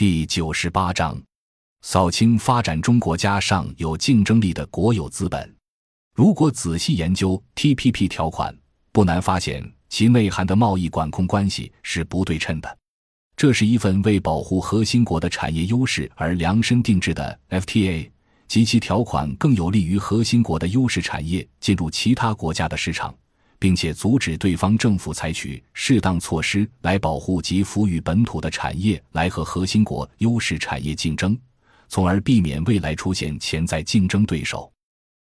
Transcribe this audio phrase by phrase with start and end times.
[0.00, 1.22] 第九十八章，
[1.82, 5.54] 扫清发展中国家上有竞争力的国有资本。
[6.14, 8.56] 如果仔细研究 TPP 条款，
[8.92, 12.78] 不难发现其内涵的贸易管控关系是不对称的。
[13.36, 18.10] 这是一份为保护核心国的产业优势而量身定制的 FTA，
[18.48, 23.14] 及其条款更有利于核心国的优势产业进入其他国家的市场。
[23.60, 31.38] 并且阻止对方政府采取适当措施来保护及服予本土的产业，来和核心国优势产业竞争，
[31.86, 34.72] 从而避免未来出现潜在竞争对手。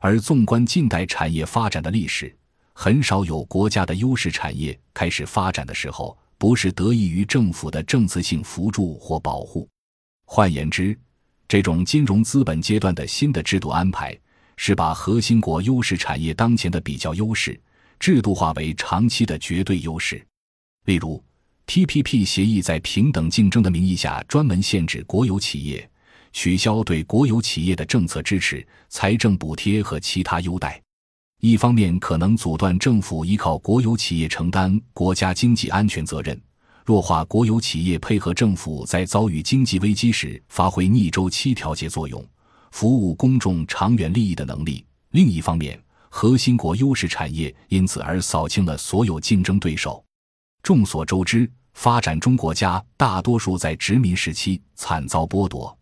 [0.00, 2.36] 而纵观近代产业发展的历史，
[2.72, 9.68] 很少有国家的优势产业开始发展的时候不是得益于政府的政策性扶助或保护。
[10.24, 10.98] 换言之，
[11.46, 14.18] 这种金融资本阶段的新的制度安排，
[14.56, 17.58] 是把核心国优势产业当前的比较优势。
[17.98, 20.24] 制度化为长期的绝对优势，
[20.84, 21.22] 例如
[21.66, 25.88] ，TPP 协议在平等竞争的名义下专门限制国有企业，
[26.32, 30.80] 取消对国有企业的政策支持、财政补贴和其他优待。
[31.40, 36.40] 一方面可能阻断政府依靠国有企业承担国家经济安全责任，
[36.84, 42.24] 弱化国有企业配合政府在遭遇经济危机时发挥逆周期调节作用、
[42.70, 45.78] 服务公众长远利益的能力；另一方面，
[46.08, 50.04] 核心国优势产业因此而扫清了所有竞争对手。
[50.62, 55.76] 众所周知，发展中国家大多数在殖民时期惨遭剥夺，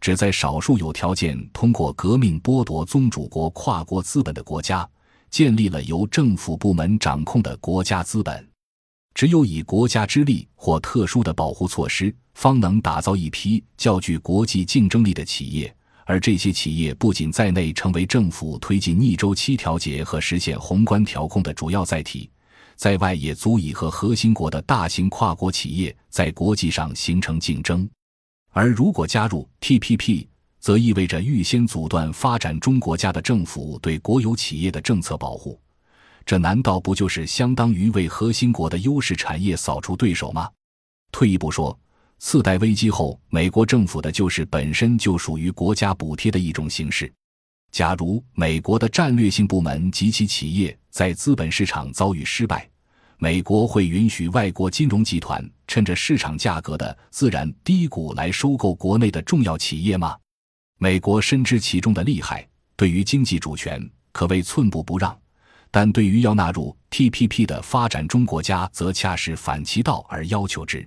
[0.00, 4.88] 只在少数有条件通过革命剥夺宗主国跨国资本的国家，
[5.30, 8.48] 建立了由政府部门掌控的国家资本。
[9.12, 15.74] 只有以国家之力或特殊的保护措施，方能打造一批较具国际竞争力的企业。
[16.10, 22.28] 而这些企业不仅在内成为政府推进逆周期调节和实现宏观调控的主要载体，
[22.74, 27.88] 在外也足以和核心国的大型跨国企业在国际上形成竞争。
[28.50, 30.26] 而如果加入 TPP，
[30.58, 35.60] 则意味着预先阻断发展中国家的政府对国有企业的政策保护，
[36.26, 40.50] 这难道不就是相当于为核心国的优势产业扫除对手吗？
[41.12, 41.78] 退一步说。
[42.22, 47.10] 次贷危机后，美国政府的救市本身就属于国家补贴的一种形式。
[47.72, 52.68] 假如美国的战略性部门及其企业在资本市场遭遇失败，
[53.16, 60.14] 美国会允许外国金融集团趁着市场价格的自然低谷来收购国内的重要企业吗？
[60.78, 63.82] 美国深知其中的利害，对于经济主权
[64.12, 65.18] 可谓寸步不让，
[65.70, 70.86] 但对于要纳入 TPP 的发展中国家，则恰是反其道而要求之。